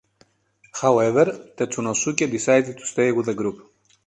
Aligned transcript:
However, 0.81 1.25
Tetsunosuke 1.55 2.27
decided 2.31 2.75
to 2.79 2.87
stay 2.87 3.11
with 3.11 3.27
the 3.27 3.35
group. 3.35 3.71